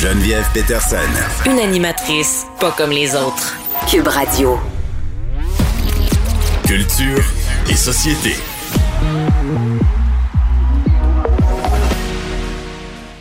Geneviève 0.00 0.46
Peterson. 0.54 0.96
Une 1.44 1.58
animatrice 1.58 2.46
pas 2.58 2.70
comme 2.70 2.88
les 2.88 3.14
autres. 3.14 3.54
Cube 3.86 4.08
Radio. 4.08 4.58
Culture 6.66 7.22
et 7.68 7.76
société. 7.76 8.34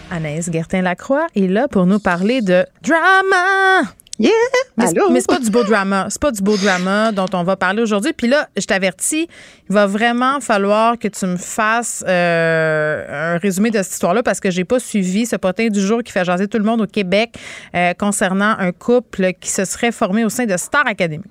Anaïs 0.10 0.50
Gertin-Lacroix 0.50 1.28
est 1.36 1.48
là 1.48 1.68
pour 1.68 1.86
nous 1.86 2.00
parler 2.00 2.42
de 2.42 2.66
drama. 2.82 3.82
Yeah! 4.20 4.32
Mais, 4.78 4.88
c'est 5.22 5.28
pas 5.28 5.40
du 5.40 5.50
beau 5.50 5.64
drama. 5.64 6.08
C'est 6.10 6.22
pas 6.22 6.32
du 6.32 6.42
beau 6.42 6.58
drama 6.58 7.12
dont 7.12 7.26
on 7.34 7.44
va 7.44 7.56
parler 7.56 7.82
aujourd'hui. 7.82 8.14
Puis 8.14 8.28
là, 8.28 8.50
je 8.58 8.66
t'avertis, 8.66 9.28
il 9.70 9.74
va 9.74 9.88
vraiment 9.88 10.42
falloir 10.42 10.98
que 11.00 11.08
tu 11.08 11.26
me 11.26 11.38
fasses 11.38 12.04
euh, 12.08 13.36
un 13.36 13.38
résumé 13.38 13.72
de 13.72 13.82
cette 13.82 13.94
histoire-là 13.94 14.22
parce 14.22 14.40
que 14.40 14.52
j'ai 14.52 14.66
pas 14.66 14.80
suivi 14.80 15.26
ce 15.26 15.38
potin 15.38 15.68
du 15.68 15.82
jour 15.82 16.04
qui 16.04 16.12
fait 16.12 16.26
jaser 16.26 16.48
tout 16.48 16.58
le 16.58 16.66
monde 16.66 16.82
au 16.82 16.88
Québec 16.88 17.36
euh, 17.76 17.94
concernant 17.94 18.56
un 18.58 18.72
couple 18.72 19.34
qui 19.40 19.50
se 19.50 19.64
serait 19.66 19.92
formé 19.92 20.26
au 20.26 20.30
sein 20.30 20.46
de 20.46 20.58
Star 20.58 20.86
Academy. 20.86 21.24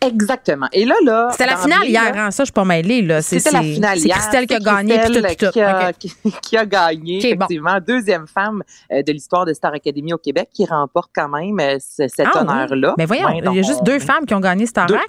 Exactement. 0.00 0.68
Et 0.72 0.84
là, 0.84 0.94
là. 1.04 1.28
C'était 1.32 1.46
la 1.46 1.56
finale 1.56 1.80
le- 1.82 1.88
hier, 1.88 2.12
hein? 2.16 2.30
Ça, 2.30 2.44
je 2.44 2.46
suis 2.46 2.52
pas 2.52 2.64
mêlée, 2.64 3.02
là. 3.02 3.20
C'est- 3.20 3.38
C'était 3.40 3.50
la 3.56 3.62
c'est- 3.62 3.74
finale 3.74 3.98
C'est 3.98 4.04
hier. 4.06 4.16
Christelle 4.18 4.46
qui 4.46 4.54
a 4.54 4.58
C'est 4.58 4.64
gagné, 4.64 4.94
tout, 4.94 5.00
Christelle 5.00 5.24
puis 5.26 5.36
tout. 5.46 5.52
Qui 5.52 5.60
a, 5.60 5.92
qui- 6.42 6.56
a 6.56 6.66
gagné, 6.66 7.18
OK, 7.18 7.22
bon. 7.22 7.28
effectivement. 7.44 7.78
Deuxième 7.86 8.26
femme 8.28 8.62
euh, 8.92 9.02
de 9.02 9.12
l'histoire 9.12 9.44
de 9.44 9.52
Star 9.52 9.74
Academy 9.74 10.12
au 10.12 10.18
Québec 10.18 10.48
qui 10.52 10.64
remporte 10.66 11.10
quand 11.14 11.28
même 11.28 11.58
euh, 11.60 11.78
ce- 11.80 12.06
cet 12.08 12.26
Ah, 12.26 12.30
oui. 12.34 12.40
honneur-là. 12.42 12.94
Mais 12.96 13.06
voyons, 13.06 13.26
Ouais, 13.26 13.38
il 13.44 13.54
y 13.54 13.58
a 13.58 13.62
juste 13.62 13.80
on- 13.80 13.84
deux 13.84 13.98
femmes 13.98 14.24
qui 14.24 14.34
ont 14.34 14.40
gagné 14.40 14.66
Star 14.66 14.86
Deux. 14.86 14.94
Act. 14.94 15.08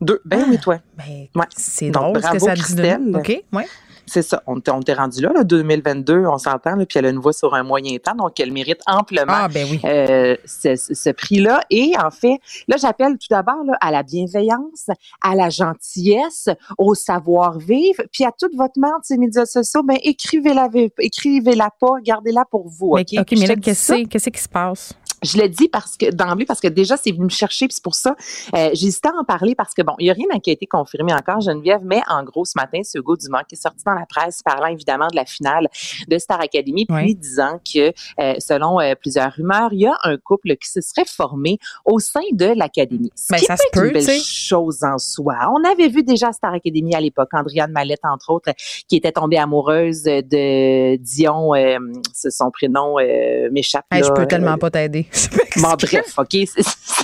Deux. 0.00 0.20
Ben 0.24 0.44
oui, 0.48 0.58
toi. 0.58 0.78
Ben, 0.96 1.26
Ouais. 1.34 1.46
c'est 1.56 1.90
drôle 1.90 2.22
ce 2.22 2.30
que 2.30 2.38
ça 2.38 2.54
dit 2.54 2.74
de. 2.76 3.18
OK, 3.18 3.42
ouais. 3.52 3.66
C'est 4.08 4.22
ça. 4.22 4.42
On 4.46 4.60
t'est 4.60 4.94
rendu 4.94 5.20
là, 5.20 5.32
là, 5.32 5.44
2022, 5.44 6.24
on 6.26 6.38
s'entend, 6.38 6.76
puis 6.84 6.98
elle 6.98 7.06
a 7.06 7.10
une 7.10 7.18
voix 7.18 7.32
sur 7.32 7.54
un 7.54 7.62
moyen 7.62 7.98
temps, 7.98 8.14
donc 8.14 8.38
elle 8.40 8.52
mérite 8.52 8.80
amplement 8.86 9.24
Ah, 9.28 9.48
ben 9.48 9.66
oui. 9.70 9.80
euh, 9.84 10.36
ce, 10.46 11.10
prix-là. 11.10 11.62
Et 11.70 11.92
en 12.02 12.10
fait, 12.10 12.40
là, 12.66 12.76
j'appelle 12.80 13.18
tout 13.18 13.28
d'abord 13.30 13.62
là, 13.64 13.76
à 13.80 13.90
la 13.90 14.02
bienveillance, 14.02 14.88
à 15.22 15.34
la 15.34 15.50
gentillesse, 15.50 16.48
au 16.78 16.94
savoir-vivre, 16.94 18.02
puis 18.12 18.24
à 18.24 18.32
toute 18.32 18.54
votre 18.54 18.78
mente 18.78 19.02
ces 19.04 19.18
médias 19.18 19.46
sociaux, 19.46 19.82
ben 19.82 19.98
écrivez-la, 20.02 20.68
écrivez-la 20.98 21.70
pas, 21.78 21.92
gardez-la 22.02 22.44
pour 22.50 22.68
vous. 22.68 22.96
OK, 22.96 23.12
mais 23.12 23.46
là, 23.46 23.56
qu'est-ce 23.56 24.30
qui 24.30 24.40
se 24.40 24.48
passe? 24.48 24.94
Je 25.22 25.38
le 25.38 25.48
dis 25.48 25.68
parce 25.68 25.96
que 25.96 26.10
d'emblée 26.10 26.44
parce 26.46 26.60
que 26.60 26.68
déjà 26.68 26.96
c'est 26.96 27.10
venu 27.12 27.24
me 27.24 27.28
chercher 27.30 27.66
puis 27.66 27.74
c'est 27.74 27.82
pour 27.82 27.94
ça 27.94 28.14
euh, 28.54 28.70
j'hésitais 28.72 29.08
à 29.08 29.12
en 29.20 29.24
parler 29.24 29.54
parce 29.54 29.74
que 29.74 29.82
bon 29.82 29.94
il 29.98 30.06
y 30.06 30.10
a 30.10 30.12
rien 30.12 30.26
qui 30.42 30.50
a 30.50 30.52
été 30.52 30.66
confirmé 30.66 31.12
encore 31.12 31.40
Geneviève 31.40 31.80
mais 31.84 32.00
en 32.08 32.22
gros 32.22 32.44
ce 32.44 32.52
matin 32.56 32.80
c'est 32.82 32.98
Hugo 32.98 33.16
Dumas 33.16 33.44
qui 33.44 33.54
est 33.54 33.60
sorti 33.60 33.82
dans 33.84 33.94
la 33.94 34.06
presse 34.06 34.42
parlant 34.42 34.68
évidemment 34.68 35.08
de 35.08 35.16
la 35.16 35.24
finale 35.24 35.68
de 36.06 36.18
Star 36.18 36.40
Academy 36.40 36.86
puis 36.86 36.96
Oui. 36.96 37.14
disant 37.14 37.60
que 37.64 37.92
euh, 38.20 38.34
selon 38.38 38.80
euh, 38.80 38.94
plusieurs 38.94 39.32
rumeurs 39.32 39.72
il 39.72 39.80
y 39.80 39.86
a 39.86 39.96
un 40.04 40.16
couple 40.16 40.56
qui 40.56 40.68
se 40.70 40.80
serait 40.80 41.06
formé 41.06 41.58
au 41.84 41.98
sein 41.98 42.20
de 42.32 42.46
l'académie 42.46 43.12
ce 43.16 43.32
Ben, 43.32 43.38
ça 43.38 43.56
peut 43.56 43.62
se 43.62 43.80
peut, 43.80 43.86
une 43.98 44.04
belle 44.04 44.20
chose 44.22 44.82
en 44.84 44.98
soi 44.98 45.36
on 45.52 45.64
avait 45.68 45.88
vu 45.88 46.02
déjà 46.02 46.32
Star 46.32 46.54
Academy 46.54 46.94
à 46.94 47.00
l'époque 47.00 47.30
Andriane 47.32 47.72
Mallette 47.72 48.04
entre 48.04 48.30
autres 48.30 48.52
qui 48.86 48.96
était 48.96 49.12
tombée 49.12 49.38
amoureuse 49.38 50.02
de 50.04 50.96
Dion 50.96 51.54
euh, 51.54 51.78
c'est 52.12 52.30
son 52.30 52.50
prénom 52.50 52.98
euh, 52.98 53.48
m'échappe 53.50 53.84
Hey, 53.90 54.02
je 54.04 54.12
peux 54.12 54.26
tellement 54.26 54.58
pas 54.58 54.70
t'aider. 54.70 55.06
Bon, 55.56 55.74
bref, 55.80 56.14
OK. 56.18 56.36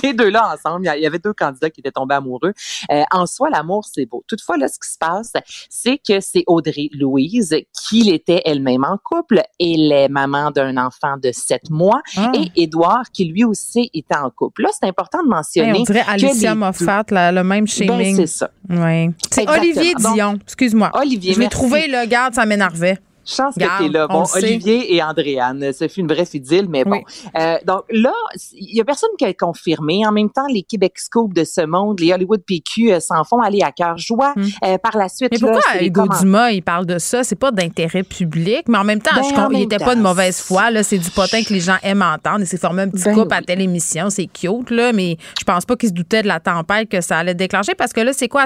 Ces 0.01 0.13
deux-là 0.13 0.53
ensemble, 0.55 0.89
il 0.95 1.01
y 1.01 1.05
avait 1.05 1.19
deux 1.19 1.33
candidats 1.33 1.69
qui 1.69 1.81
étaient 1.81 1.91
tombés 1.91 2.15
amoureux. 2.15 2.53
Euh, 2.91 3.03
en 3.11 3.25
soi, 3.25 3.49
l'amour, 3.49 3.83
c'est 3.91 4.05
beau. 4.05 4.23
Toutefois, 4.27 4.55
là, 4.57 4.67
ce 4.69 4.79
qui 4.79 4.89
se 4.89 4.97
passe, 4.97 5.33
c'est 5.69 5.97
que 5.97 6.21
c'est 6.21 6.43
Audrey 6.47 6.89
Louise 6.93 7.53
qui 7.87 8.09
était 8.11 8.41
elle-même 8.45 8.85
en 8.85 8.97
couple. 9.03 9.41
Elle 9.59 9.91
est 9.91 10.07
maman 10.07 10.51
d'un 10.51 10.77
enfant 10.77 11.17
de 11.21 11.31
sept 11.33 11.69
mois 11.69 12.01
Ah. 12.17 12.31
et 12.33 12.63
Édouard 12.63 13.03
qui 13.11 13.25
lui 13.25 13.43
aussi 13.43 13.89
était 13.93 14.15
en 14.15 14.29
couple. 14.29 14.61
Là, 14.63 14.69
c'est 14.79 14.87
important 14.87 15.19
de 15.19 15.25
Hey, 15.25 15.29
mentionner 15.29 15.79
on 15.79 15.83
dirait 15.83 16.03
Alicia 16.07 16.51
les 16.53 16.55
Moffat, 16.59 17.03
le 17.11 17.41
même 17.43 17.65
deux- 17.65 17.71
shaming. 17.71 17.97
Ben, 17.97 18.15
c'est 18.15 18.27
ça. 18.27 18.49
ouais. 18.69 19.09
C'est. 19.31 19.49
Olivier 19.49 19.93
Dion. 19.95 20.39
Excuse-moi. 20.41 20.91
Olivier, 20.93 21.33
je 21.33 21.39
l'ai 21.41 21.49
trouvé, 21.49 21.87
là, 21.87 22.05
garde, 22.05 22.33
ça 22.35 22.45
m'énervait. 22.45 22.99
Chance 23.25 23.55
que 23.55 23.77
t'es 23.83 23.89
là. 23.89 24.07
on 24.09 24.19
Bon, 24.19 24.25
sait. 24.25 24.37
Olivier 24.39 24.95
et 24.95 25.01
Andréane, 25.03 25.73
ce 25.73 25.87
fut 25.87 26.01
une 26.01 26.07
bref 26.07 26.33
idylle, 26.33 26.67
mais 26.69 26.83
bon. 26.83 26.91
Oui. 26.91 27.01
Euh, 27.37 27.57
donc 27.65 27.81
là, 27.89 28.13
il 28.53 28.75
y 28.77 28.81
a 28.81 28.85
personne 28.85 29.09
qui 29.17 29.25
a 29.25 29.33
confirmé. 29.33 30.05
En 30.07 30.11
même 30.11 30.29
temps, 30.29 30.45
les 30.47 30.63
Québec 30.63 30.93
Scoop 30.97 31.33
de 31.33 31.43
ce 31.43 31.65
monde, 31.65 31.99
les 31.99 32.13
Hollywood 32.13 32.41
PQ 32.45 32.93
euh, 32.93 32.99
s'en 32.99 33.23
font 33.23 33.39
aller 33.41 33.61
à 33.63 33.71
cœur 33.71 33.97
joie. 33.97 34.33
Hmm. 34.35 34.43
Euh, 34.63 34.77
par 34.77 34.95
la 34.97 35.09
suite, 35.09 35.31
Mais 35.31 35.37
là, 35.39 35.53
pourquoi 35.53 35.81
Hugo. 35.83 36.07
Dumas, 36.19 36.51
il 36.51 36.61
parle 36.61 36.85
de 36.85 36.99
ça? 36.99 37.23
C'est 37.23 37.35
pas 37.35 37.51
d'intérêt 37.51 38.03
public, 38.03 38.63
mais 38.67 38.77
en 38.77 38.83
même 38.83 39.01
temps, 39.01 39.11
Ben, 39.15 39.23
je 39.23 39.33
en 39.33 39.45
com- 39.47 39.53
il 39.53 39.63
était 39.63 39.77
temps, 39.77 39.85
pas 39.85 39.95
de 39.95 40.01
mauvaise 40.01 40.39
foi. 40.39 40.69
Là, 40.71 40.83
c'est 40.83 40.97
du 40.99 41.09
potin 41.09 41.41
que 41.43 41.51
les 41.53 41.59
gens 41.61 41.77
aiment 41.83 42.03
entendre. 42.03 42.41
Il 42.41 42.47
s'est 42.47 42.57
formé 42.57 42.83
un 42.83 42.89
petit 42.89 43.05
Ben 43.05 43.15
couple 43.15 43.33
à 43.33 43.41
telle 43.41 43.61
émission. 43.61 44.09
C'est 44.09 44.27
cute, 44.27 44.69
là, 44.69 44.93
mais 44.93 45.17
je 45.39 45.43
pense 45.43 45.65
pas 45.65 45.75
qu'il 45.75 45.89
se 45.89 45.93
doutait 45.93 46.21
de 46.21 46.27
la 46.27 46.39
tempête 46.39 46.89
que 46.89 47.01
ça 47.01 47.17
allait 47.17 47.33
déclencher 47.33 47.73
parce 47.75 47.91
que 47.93 48.01
là, 48.01 48.11
c'est 48.13 48.27
quoi? 48.27 48.45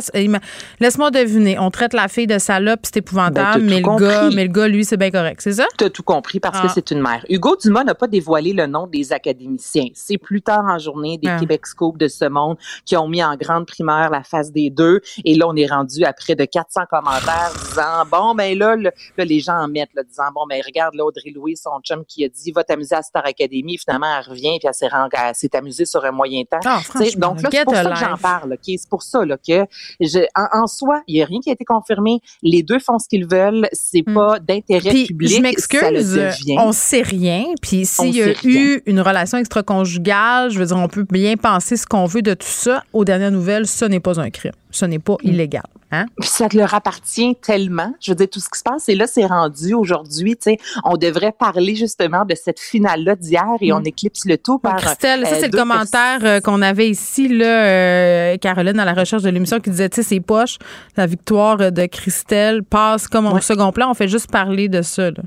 Laisse-moi 0.80 1.12
deviner. 1.12 1.58
On 1.60 1.70
traite 1.72 1.94
la 1.94 2.08
fille 2.08 2.28
de 2.28 2.38
salope, 2.38 2.80
c'est 2.84 2.98
épouvantable, 2.98 3.36
Ben, 3.36 3.52
t'as 3.54 3.60
mais, 3.60 3.82
le 3.82 3.98
gars, 4.00 4.30
mais 4.36 4.44
le 4.46 4.52
gars, 4.52 4.68
lui, 4.69 4.85
c'est 4.85 4.97
bien 4.97 5.12
correct. 5.12 5.41
C'est 5.41 5.53
ça? 5.53 5.68
T'as 5.78 5.90
tout 5.90 6.03
compris 6.03 6.40
parce 6.40 6.57
Ah. 6.59 6.68
que 6.68 6.68
c'est 6.74 6.91
une 6.91 7.02
mère. 7.02 7.25
Hugo 7.30 7.56
Dumas 7.56 7.84
n'a 7.84 7.96
pas 7.96 8.07
dévoilé 8.07 8.53
le 8.53 8.66
nom 8.68 8.88
des 8.88 9.12
académiciens. 9.13 9.88
C'est 9.94 10.18
plus 10.18 10.41
tard 10.41 10.63
en 10.66 10.78
journée 10.80 11.18
des 11.18 11.28
Ah. 11.30 11.40
Québec 11.40 11.66
Scoop 11.66 11.97
de 11.97 12.07
ce 12.07 12.25
monde 12.25 12.57
qui 12.85 12.96
ont 12.97 13.07
mis 13.07 13.24
en 13.24 13.35
grande 13.35 13.66
primaire 13.66 14.09
la 14.09 14.24
face 14.24 14.52
des 14.52 14.69
deux. 14.69 15.02
Et 15.25 15.35
là, 15.35 15.47
on 15.47 15.56
est 15.56 15.68
rendu 15.68 16.03
à 16.06 16.13
près 16.13 16.35
de 16.35 16.46
400 16.46 16.81
commentaires 16.90 17.52
disant, 17.69 18.06
bon, 18.09 18.35
ben 18.35 18.57
là, 18.57 18.75
le- 18.75 18.91
là, 19.18 19.25
les 19.25 19.40
gens 19.40 19.56
en 19.57 19.68
mettent, 19.68 19.94
là, 19.96 20.03
disant, 20.03 20.31
bon, 20.34 20.46
ben 20.50 20.62
regarde, 20.66 20.96
là, 20.96 21.06
Audrey 21.06 21.31
Louise, 21.34 21.62
son 21.63 21.80
chum 21.81 22.03
qui 22.06 22.24
a 22.25 22.30
dit, 22.30 22.51
va 22.51 22.63
t'amuser 22.63 22.96
à 22.96 23.01
Star 23.01 23.25
Academy. 23.25 23.78
Finalement, 23.78 24.07
elle 24.18 24.30
revient 24.30 24.57
puis 24.59 24.68
elle 24.68 24.74
s'est, 24.74 24.88
rend- 24.88 25.07
elle 25.12 25.36
s'est 25.36 25.56
amusée 25.56 25.86
sur 25.86 26.03
un 26.06 26.12
moyen 26.12 26.44
temps. 26.44 26.59
Ah, 26.66 26.80
Tu 26.84 27.16
donc 27.18 27.41
là, 27.41 27.50
c'est 27.51 27.63
pour 27.66 27.75
ça 27.75 27.90
que 27.91 27.96
j'en 27.96 28.18
parle. 28.18 28.53
ok? 28.53 28.59
C'est 28.66 28.90
pour 28.90 29.03
ça 29.03 29.25
là, 29.25 29.38
que 29.38 29.66
je, 30.00 30.19
en, 30.36 30.63
en 30.63 30.68
soi, 30.68 31.01
il 31.07 31.16
n'y 31.16 31.22
a 31.22 31.25
rien 31.25 31.40
qui 31.41 31.50
a 31.50 31.53
été 31.53 31.66
confirmé. 31.66 32.19
Les 32.41 32.63
deux 32.63 32.80
font 32.80 33.00
ce 33.00 33.07
qu'ils 33.07 33.25
veulent. 33.28 33.68
C'est 33.74 34.03
Hmm. 34.07 34.13
pas 34.13 34.40
d'intérêt 34.59 34.90
Puis, 34.90 35.06
public. 35.08 35.36
je 35.36 35.42
m'excuse, 35.42 36.20
on 36.58 36.72
sait 36.72 37.02
rien. 37.02 37.46
Puis 37.62 37.86
s'il 37.86 38.16
y 38.16 38.22
a 38.22 38.25
rien. 38.25 38.36
eu 38.44 38.81
une 38.86 39.02
relation 39.02 39.38
extra-conjugale, 39.38 40.52
je 40.52 40.59
veux 40.59 40.66
dire, 40.66 40.78
on 40.78 40.88
peut 40.88 41.06
bien 41.09 41.36
penser 41.38 41.78
ce 41.78 41.86
qu'on 41.86 42.06
veut 42.06 42.22
de 42.22 42.34
tout 42.34 42.47
ça. 42.47 42.84
Aux 42.94 43.06
dernières 43.06 43.31
nouvelles, 43.31 43.68
ce 43.68 43.86
n'est 43.86 44.00
pas 44.00 44.19
un 44.19 44.30
crime. 44.30 44.52
Ce 44.72 44.86
n'est 44.86 45.00
pas 45.00 45.18
illégal. 45.24 45.64
Hein? 45.92 46.06
Puis 46.20 46.30
ça 46.30 46.48
te 46.50 46.56
leur 46.58 46.74
appartient 46.76 47.36
tellement. 47.42 47.94
Je 48.00 48.12
veux 48.12 48.16
dire, 48.16 48.30
tout 48.30 48.40
ce 48.40 48.48
qui 48.50 48.60
se 48.60 48.64
passe, 48.64 48.88
et 48.90 48.96
là, 48.96 49.08
c'est 49.08 49.26
rendu 49.26 49.74
aujourd'hui, 49.74 50.36
tu 50.36 50.52
sais, 50.52 50.58
on 50.84 50.98
devrait 50.98 51.32
parler 51.32 51.76
justement 51.76 52.26
de 52.26 52.36
cette 52.36 52.60
finale-là 52.60 53.16
d'hier 53.16 53.44
et 53.62 53.72
Mm. 53.72 53.76
on 53.76 53.84
éclipse 53.84 54.26
le 54.26 54.38
tout 54.38 54.60
par... 54.60 54.76
Christelle, 54.76 55.26
ça, 55.26 55.34
euh, 55.34 55.38
c'est 55.40 55.52
le 55.52 55.58
commentaire 55.58 56.20
euh, 56.24 56.40
qu'on 56.42 56.62
avait 56.62 56.90
ici, 56.90 57.28
là, 57.28 57.64
euh, 57.66 58.38
Caroline, 58.38 58.80
à 58.80 58.86
la 58.86 58.94
recherche 58.94 59.24
de 59.24 59.30
l'émission, 59.30 59.60
qui 59.60 59.72
disait, 59.72 59.90
tu 59.90 59.96
sais, 60.04 60.04
c'est 60.04 60.20
poche, 60.20 60.58
la 60.96 61.08
victoire 61.08 61.58
de 61.72 61.86
Christelle 61.88 62.64
passe 62.64 63.08
comme 63.08 63.26
au 63.26 63.34
Ouais. 63.34 63.42
second 63.42 63.72
plan. 63.72 63.90
On 63.90 63.94
fait 63.96 64.08
juste 64.08 64.30
parler 64.32 64.68
de 64.70 64.82
ça. 64.82 65.10
Là. 65.10 65.24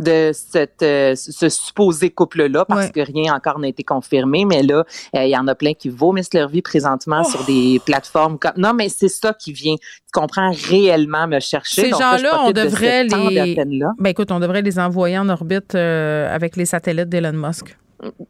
De 0.00 0.30
cette, 0.34 0.82
euh, 0.82 1.14
ce 1.16 1.48
supposé 1.48 2.10
couple-là, 2.10 2.64
parce 2.64 2.86
Ouais. 2.86 2.92
que 2.92 3.00
rien 3.00 3.34
encore 3.34 3.58
n'a 3.58 3.68
été 3.68 3.82
confirmé, 3.82 4.44
mais 4.44 4.62
là, 4.62 4.84
euh, 5.14 5.24
il 5.24 5.30
y 5.30 5.36
en 5.36 5.46
a 5.48 5.54
plein 5.54 5.72
qui 5.72 5.88
vomissent 5.88 6.34
leur 6.34 6.48
vie 6.48 6.62
présentement 6.62 7.24
sur 7.24 7.44
des 7.44 7.80
plateformes 7.84 8.38
comme... 8.38 8.52
Non, 8.56 8.74
mais 8.74 8.88
c'est 8.88 9.08
ça 9.08 9.32
qui 9.32 9.52
vient, 9.52 9.76
tu 9.76 10.12
comprends, 10.12 10.52
réellement 10.68 11.26
me 11.26 11.40
chercher. 11.40 11.82
Ces 11.82 11.90
gens-là, 11.90 12.40
on 12.44 12.48
de 12.50 12.62
devrait 12.62 13.04
les-. 13.04 13.56
Ben 13.98 14.10
écoute, 14.10 14.30
on 14.30 14.40
devrait 14.40 14.62
les 14.62 14.78
envoyer 14.78 15.18
en 15.18 15.28
orbite 15.28 15.74
euh, 15.74 16.34
avec 16.34 16.56
les 16.56 16.66
satellites 16.66 17.08
d'Elon 17.08 17.32
Musk. 17.32 17.76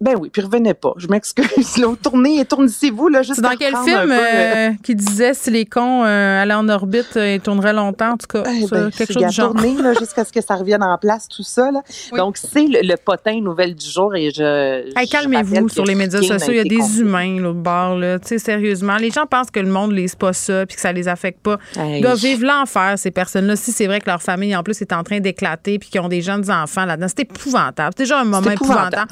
Ben 0.01 0.15
oui, 0.19 0.31
puis 0.31 0.43
revenez 0.43 0.75
pas. 0.75 0.93
Je 0.97 1.09
m'excuse. 1.09 1.77
Là, 1.79 1.89
tournez, 2.01 2.45
tournez-vous, 2.45 3.09
là, 3.09 3.23
juste 3.23 3.37
C'est 3.37 3.43
dans 3.43 3.57
quel 3.57 3.75
film 3.85 4.11
euh, 4.11 4.19
euh, 4.19 4.71
qui 4.83 4.95
disait 4.95 5.35
si 5.35 5.51
les 5.51 5.67
cons 5.67 6.05
euh, 6.05 6.43
allaient 6.43 6.55
en 6.55 6.69
orbite, 6.69 7.17
ils 7.17 7.41
tourneraient 7.41 7.73
longtemps, 7.73 8.13
en 8.13 8.17
tout 8.17 8.27
cas, 8.29 8.45
Eh 8.47 8.67
ben, 8.67 8.91
quelque 8.91 9.13
chose 9.13 9.27
du 9.27 9.33
genre. 9.33 9.53
tourner, 9.53 9.75
là, 9.83 9.95
jusqu'à 9.95 10.25
ce 10.25 10.33
que 10.33 10.41
ça 10.41 10.55
revienne 10.55 10.83
en 10.83 10.97
place, 10.99 11.27
tout 11.29 11.43
ça. 11.43 11.71
Là. 11.73 11.83
Oui. 12.13 12.19
Donc, 12.19 12.37
c'est 12.37 12.67
le, 12.67 12.81
le 12.83 12.97
potin 12.97 13.41
nouvelle 13.41 13.75
du 13.75 13.87
jour 13.89 14.15
et 14.15 14.31
je. 14.31 14.97
Hey, 14.97 15.09
calmez-vous 15.09 15.69
sur 15.69 15.85
les 15.85 15.95
médias 15.95 16.23
sociaux. 16.23 16.53
Il 16.53 16.57
y 16.57 16.61
a 16.61 16.65
des 16.65 17.01
humains, 17.01 17.41
l'autre 17.41 17.59
bord, 17.59 17.97
là. 17.97 18.19
Tu 18.21 18.29
sais, 18.29 18.39
sérieusement. 18.39 18.97
Les 18.97 19.11
gens 19.11 19.27
pensent 19.27 19.51
que 19.51 19.61
le 19.61 19.69
monde 19.69 19.93
lise 19.93 20.15
pas 20.15 20.33
ça 20.33 20.65
puis 20.67 20.77
que 20.77 20.81
ça 20.81 20.93
les 20.93 21.09
affecte 21.09 21.41
pas. 21.41 21.59
Hey. 21.77 21.99
Ils 21.99 22.03
doivent 22.03 22.19
vivre 22.19 22.47
l'enfer, 22.47 22.95
ces 22.97 23.11
personnes-là. 23.11 23.57
Si 23.57 23.73
c'est 23.73 23.87
vrai 23.87 24.01
que 24.01 24.09
leur 24.09 24.23
famille, 24.23 24.55
en 24.55 24.63
plus, 24.63 24.81
est 24.81 24.93
en 24.93 25.03
train 25.03 25.19
d'éclater 25.19 25.79
puis 25.79 25.91
qu'ils 25.91 26.01
ont 26.01 26.09
des 26.09 26.23
jeunes 26.23 26.51
enfants 26.51 26.85
là-dedans, 26.85 27.09
c'est 27.09 27.23
épouvantable. 27.23 27.93
C'est 27.97 28.05
déjà 28.05 28.21
un 28.21 28.25
moment 28.25 28.51
épouvantable. 28.51 29.09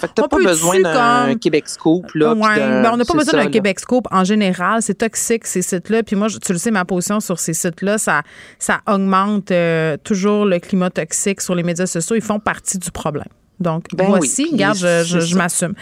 Besoin 0.48 0.80
d'un 0.80 1.34
Québec 1.38 1.68
Scoop, 1.68 2.06
là. 2.14 2.34
puis 2.34 2.42
Ouais, 2.42 2.56
d'un- 2.56 2.82
ben, 2.82 2.90
on 2.92 2.96
n'a 2.96 3.04
pas 3.04 3.14
besoin 3.14 3.44
d'un. 3.44 3.50
Québec 3.50 3.80
Scoop 3.80 4.06
en 4.10 4.24
général. 4.24 4.82
C'est 4.82 4.94
toxique, 4.94 5.46
ces 5.46 5.62
sites-là. 5.62 6.02
Puis 6.02 6.16
moi, 6.16 6.28
tu 6.28 6.52
le 6.52 6.58
sais, 6.58 6.70
ma 6.70 6.84
position 6.84 7.20
sur 7.20 7.38
ces 7.38 7.54
sites-là, 7.54 7.98
ça, 7.98 8.22
ça 8.58 8.80
augmente 8.88 9.50
euh, 9.50 9.96
toujours 10.02 10.44
le 10.46 10.58
climat 10.58 10.90
toxique 10.90 11.40
sur 11.40 11.54
les 11.54 11.62
médias 11.62 11.86
sociaux. 11.86 12.16
Ils 12.16 12.22
font 12.22 12.38
partie 12.40 12.78
du 12.78 12.90
problème. 12.90 13.24
Donc, 13.60 13.84
Ben 13.94 14.06
voici, 14.08 14.42
oui, 14.44 14.50
regarde, 14.52 14.76
je, 14.76 15.04
je- 15.04 15.20
je 15.20 15.36
m'assume. 15.36 15.74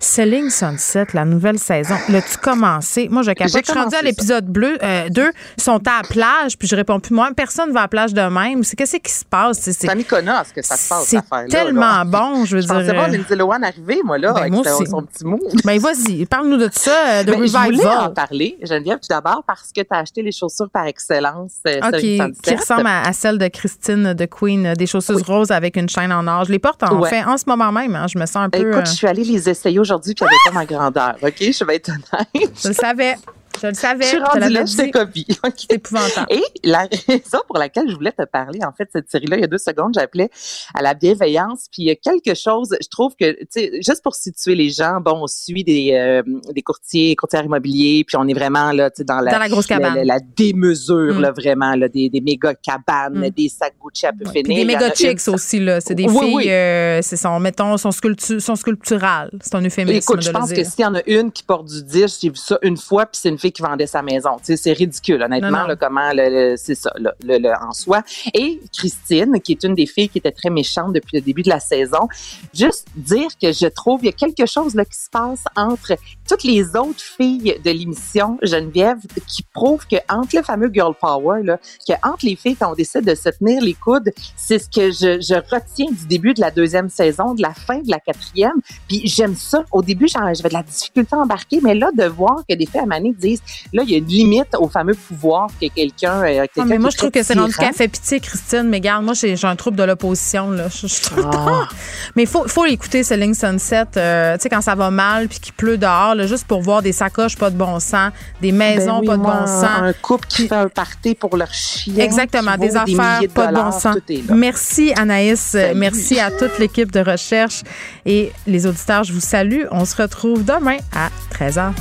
Selling 0.00 0.50
Sunset, 0.50 1.06
la 1.14 1.24
nouvelle 1.24 1.60
saison. 1.60 1.94
L'as-tu 2.08 2.36
commencé? 2.38 3.08
Moi, 3.08 3.22
je 3.22 3.30
capote. 3.30 3.52
J'ai 3.52 3.60
Je 3.60 3.70
suis 3.70 3.78
rendue 3.80 3.94
à 3.94 4.02
l'épisode 4.02 4.46
bleu, 4.46 4.76
euh, 4.82 5.08
2. 5.08 5.30
Ils 5.58 5.62
sont 5.62 5.80
à 5.86 5.98
la 6.02 6.08
plage, 6.08 6.58
puis 6.58 6.66
je 6.66 6.74
réponds 6.74 6.98
plus. 6.98 7.14
Moi, 7.14 7.28
personne 7.36 7.68
ne 7.68 7.72
va 7.74 7.80
à 7.80 7.82
la 7.84 7.88
plage 7.88 8.12
de 8.12 8.20
même. 8.22 8.64
C'est 8.64 8.74
qu'est-ce 8.74 8.96
qui 8.96 9.12
se 9.12 9.24
passe? 9.24 9.60
C'est- 9.60 9.88
à 9.88 9.94
Mykonos 9.94 10.52
que 10.54 10.60
ça 10.62 10.76
se 10.76 10.88
passe, 10.88 11.04
C'est 11.04 11.16
cette 11.16 11.24
affaire-là. 11.30 11.48
tellement 11.48 11.80
là. 11.80 12.04
bon, 12.04 12.44
je 12.44 12.56
veux 12.56 12.62
Je 12.62 12.66
dire. 12.66 12.74
pensais 12.76 12.92
voir 12.92 13.08
euh, 13.08 13.12
Lindsay 13.12 13.36
Lohan 13.36 13.62
arriver, 13.62 14.00
moi, 14.04 14.18
là, 14.18 14.32
Ben, 14.32 14.40
avec 14.40 14.52
moi 14.52 14.64
son, 14.64 15.02
petit 15.04 15.24
mot. 15.24 15.38
Ben, 15.64 15.78
vas-y, 15.78 16.26
parle-nous 16.26 16.56
de 16.56 16.68
ça, 16.72 16.90
euh, 16.90 17.22
de 17.22 17.30
Ben, 17.30 17.46
je 17.46 17.56
voulais 17.56 17.86
en 17.86 18.10
parler, 18.10 18.58
Geneviève, 18.64 18.98
tout 18.98 19.08
d'abord 19.08 19.44
parce 19.46 19.70
que 19.74 19.82
tu 19.82 19.86
as 19.92 19.98
acheté 19.98 20.22
les 20.22 20.32
chaussures 20.32 20.68
par 20.70 20.86
excellence. 20.88 21.52
euh, 21.68 21.78
qui, 21.92 22.18
Selling 22.18 22.32
qui 22.42 22.50
Sunset. 22.50 22.56
ressemble 22.56 22.86
à, 22.88 23.02
à 23.06 23.12
celle 23.12 23.38
de 23.38 23.46
Christine 23.46 24.14
de 24.14 24.24
Queen, 24.24 24.66
euh, 24.66 24.74
des 24.74 24.86
chaussures 24.86 25.24
roses 25.24 25.52
avec 25.52 25.76
une 25.76 25.88
chaîne 25.88 26.12
en 26.12 26.26
or. 26.26 26.44
Je 26.46 26.50
les 26.50 26.58
porte 26.58 26.82
en 26.82 26.98
Ouais. 26.98 27.08
En 27.20 27.36
ce 27.36 27.44
moment 27.46 27.72
même. 27.72 27.94
hein. 27.96 28.06
je 28.08 28.18
me 28.18 28.26
sens 28.26 28.36
un 28.36 28.50
peu. 28.50 28.58
Écoute, 28.60 28.74
euh, 28.74 28.84
je 28.84 28.92
suis 28.92 29.06
allée 29.06 29.24
les 29.24 29.48
essayer 29.48 29.78
aujourd'hui, 29.78 30.14
puis 30.14 30.24
avait 30.24 30.36
pas 30.46 30.52
ma 30.52 30.66
grandeur, 30.66 31.16
OK? 31.22 31.36
Je 31.40 31.64
vais 31.64 31.76
être 31.76 31.90
honnête. 31.90 32.52
je 32.62 32.68
le 32.68 32.74
savais. 32.74 33.16
Je 33.62 33.66
le 33.68 33.74
savais. 33.74 34.02
Je 34.04 34.08
suis 34.08 34.18
rendue 34.18 34.48
là, 34.52 34.64
je 34.64 34.90
copie. 34.90 35.26
C'est 35.56 35.72
épouvantable. 35.74 36.26
Et 36.30 36.42
la 36.64 36.80
raison 37.08 37.38
pour 37.46 37.58
laquelle 37.58 37.88
je 37.88 37.94
voulais 37.94 38.12
te 38.12 38.24
parler, 38.24 38.58
en 38.66 38.72
fait, 38.72 38.88
cette 38.92 39.10
série-là, 39.10 39.36
il 39.36 39.40
y 39.40 39.44
a 39.44 39.48
deux 39.48 39.58
secondes, 39.58 39.92
j'appelais 39.94 40.30
à 40.74 40.82
la 40.82 40.94
bienveillance. 40.94 41.66
Puis 41.72 41.82
il 41.82 41.86
y 41.86 41.90
a 41.90 41.94
quelque 41.96 42.34
chose, 42.34 42.76
je 42.80 42.88
trouve 42.88 43.14
que, 43.18 43.32
tu 43.32 43.46
sais, 43.50 43.70
juste 43.76 44.02
pour 44.02 44.14
situer 44.14 44.54
les 44.54 44.70
gens, 44.70 45.00
bon, 45.00 45.20
on 45.22 45.26
suit 45.26 45.64
des, 45.64 45.92
euh, 45.92 46.22
des 46.52 46.62
courtiers, 46.62 47.14
courtiers 47.16 47.40
immobiliers, 47.44 48.04
puis 48.06 48.16
on 48.18 48.26
est 48.26 48.34
vraiment 48.34 48.72
là, 48.72 48.90
tu 48.90 48.98
sais, 48.98 49.04
dans 49.04 49.20
la, 49.20 49.30
Dans 49.32 49.38
la 49.38 49.48
grosse 49.48 49.66
cabane. 49.66 49.94
la- 49.96 50.04
la 50.04 50.18
démesure, 50.20 51.14
Mm. 51.14 51.20
là, 51.20 51.32
vraiment, 51.32 51.74
là, 51.76 51.88
des, 51.88 52.08
des 52.10 52.20
méga 52.20 52.54
cabanes, 52.54 53.26
Mm. 53.26 53.30
des 53.30 53.48
sacs 53.48 53.74
Gucci 53.80 54.06
à 54.06 54.12
peu 54.12 54.24
Ouais. 54.26 54.32
finir. 54.32 54.44
Puis 54.44 54.54
des 54.56 54.64
méga 54.64 54.88
une- 54.88 54.94
chicks 54.94 55.28
aussi, 55.28 55.60
là. 55.60 55.80
C'est 55.80 55.94
des 55.94 56.04
Oui, 56.08 56.18
filles, 56.18 56.34
oui. 56.34 56.50
euh, 56.50 57.00
c'est 57.02 57.16
son, 57.16 57.38
mettons, 57.40 57.76
son, 57.76 57.90
sculptu 57.90 58.40
son 58.40 58.56
sculptural. 58.56 59.30
C'est 59.40 59.54
un 59.54 59.64
euphémisme. 59.64 59.96
Écoute, 59.98 60.22
je 60.22 60.30
pense 60.30 60.52
que 60.52 60.64
s'il 60.64 60.80
y 60.82 60.84
en 60.86 60.94
a 60.94 61.00
une 61.06 61.30
qui 61.32 61.42
porte 61.42 61.66
du 61.68 61.82
10, 61.82 62.18
j'ai 62.20 62.28
vu 62.30 62.36
ça 62.36 62.58
une 62.62 62.76
fois, 62.76 63.06
puis 63.06 63.18
c'est 63.22 63.28
une 63.28 63.38
fille 63.38 63.51
qui 63.52 63.62
vendait 63.62 63.86
sa 63.86 64.02
maison. 64.02 64.36
Tu 64.38 64.44
sais, 64.46 64.56
c'est 64.56 64.72
ridicule, 64.72 65.22
honnêtement, 65.22 65.50
Non, 65.50 65.58
non. 65.60 65.66
là, 65.68 65.76
comment 65.76 66.10
c'est 66.56 66.74
ça, 66.74 66.92
le, 66.96 67.10
le- 67.24 67.38
le- 67.38 67.52
en 67.62 67.72
soi. 67.72 68.02
Et 68.34 68.60
Christine, 68.76 69.40
qui 69.40 69.52
est 69.52 69.62
une 69.64 69.74
des 69.74 69.86
filles 69.86 70.08
qui 70.08 70.18
était 70.18 70.32
très 70.32 70.50
méchante 70.50 70.92
depuis 70.92 71.16
le 71.18 71.20
début 71.22 71.42
de 71.42 71.48
la 71.50 71.60
saison, 71.60 72.08
juste 72.54 72.86
dire 72.96 73.28
que 73.40 73.52
je 73.52 73.66
trouve 73.66 74.00
il 74.02 74.06
y 74.06 74.08
a 74.08 74.12
quelque 74.12 74.46
chose 74.46 74.74
là 74.74 74.84
qui 74.84 74.98
se 74.98 75.10
passe 75.10 75.44
entre 75.56 75.92
toutes 76.32 76.44
les 76.44 76.64
autres 76.76 77.00
filles 77.00 77.56
de 77.62 77.70
l'émission 77.70 78.38
Geneviève 78.42 78.96
qui 79.26 79.42
prouve 79.52 79.86
que 79.86 79.96
entre 80.08 80.36
le 80.36 80.42
fameux 80.42 80.70
girl 80.72 80.94
power 80.98 81.42
là, 81.42 81.58
que 81.86 81.92
entre 82.02 82.24
les 82.24 82.36
filles 82.36 82.56
quand 82.56 82.72
on 82.72 82.74
décide 82.74 83.04
de 83.04 83.14
se 83.14 83.28
tenir 83.28 83.62
les 83.62 83.74
coudes, 83.74 84.10
c'est 84.34 84.58
ce 84.58 84.66
que 84.68 84.90
je, 84.90 85.20
je 85.20 85.34
retiens 85.34 85.90
du 85.90 86.06
début 86.06 86.32
de 86.32 86.40
la 86.40 86.50
deuxième 86.50 86.88
saison, 86.88 87.34
de 87.34 87.42
la 87.42 87.52
fin 87.52 87.78
de 87.80 87.90
la 87.90 87.98
quatrième. 87.98 88.54
Puis 88.88 89.02
j'aime 89.04 89.34
ça. 89.36 89.62
Au 89.72 89.82
début, 89.82 90.08
j'avais 90.08 90.32
de 90.32 90.54
la 90.54 90.62
difficulté 90.62 91.14
à 91.14 91.18
embarquer, 91.18 91.60
mais 91.62 91.74
là, 91.74 91.90
de 91.94 92.04
voir 92.04 92.42
que 92.48 92.54
des 92.54 92.64
filles 92.64 92.80
à 92.80 92.86
Mané 92.86 93.12
disent, 93.12 93.42
là, 93.74 93.82
il 93.84 93.90
y 93.90 93.94
a 93.94 93.98
une 93.98 94.06
limite 94.06 94.54
au 94.58 94.68
fameux 94.68 94.94
pouvoir 94.94 95.48
que 95.60 95.66
quelqu'un. 95.68 96.22
euh, 96.22 96.46
mais 96.64 96.78
moi, 96.78 96.88
je 96.90 96.96
trouve 96.96 97.10
que 97.10 97.22
c'est 97.22 97.34
rendu 97.38 97.54
qu'elle 97.54 97.74
fait 97.74 97.88
pitié, 97.88 98.20
Christine. 98.20 98.68
Mais 98.70 98.78
regarde, 98.78 99.04
moi, 99.04 99.12
j'ai 99.14 99.36
un 99.42 99.56
trouble 99.56 99.76
de 99.76 99.82
l'opposition. 99.84 100.50
là. 100.50 100.68
Je, 100.68 100.86
je 100.86 101.02
trouve 101.02 101.28
Ah. 101.30 101.68
Mais 102.16 102.22
il 102.22 102.28
faut, 102.28 102.48
faut 102.48 102.64
écouter 102.64 103.02
Selling 103.02 103.34
Sunset, 103.34 103.84
euh, 103.98 104.36
tu 104.36 104.42
sais, 104.42 104.48
quand 104.48 104.62
ça 104.62 104.74
va 104.74 104.90
mal 104.90 105.28
puis 105.28 105.38
qu'il 105.40 105.52
pleut 105.52 105.76
dehors, 105.76 106.14
là, 106.14 106.21
juste 106.26 106.46
pour 106.46 106.62
voir 106.62 106.82
des 106.82 106.92
sacoches 106.92 107.36
pas 107.36 107.50
de 107.50 107.56
bon 107.56 107.78
sens, 107.80 108.10
des 108.40 108.52
maisons 108.52 108.94
Ben 108.96 109.00
oui, 109.00 109.06
pas 109.06 109.16
de 109.16 109.22
moi, 109.22 109.40
bon 109.40 109.46
sens. 109.46 109.64
Un 109.80 109.92
couple 109.92 110.26
qui 110.28 110.48
fait 110.48 110.54
un 110.54 110.68
party 110.68 111.14
pour 111.14 111.36
leur 111.36 111.52
chien. 111.52 111.94
Exactement, 111.98 112.56
des 112.56 112.76
affaires 112.76 113.20
de 113.22 113.26
pas 113.28 113.46
de 113.48 113.54
bon 113.56 113.70
sens. 113.72 113.96
Merci 114.30 114.92
Anaïs, 114.96 115.54
Euh, 115.54 115.68
Salut. 115.68 115.78
merci 115.80 116.20
à 116.20 116.30
toute 116.30 116.58
l'équipe 116.58 116.90
de 116.92 117.00
recherche 117.00 117.62
et 118.06 118.32
les 118.46 118.66
auditeurs, 118.66 119.04
je 119.04 119.12
vous 119.12 119.20
salue. 119.20 119.62
On 119.70 119.84
se 119.84 120.00
retrouve 120.00 120.44
demain 120.44 120.76
à 120.94 121.08
13h. 121.34 121.72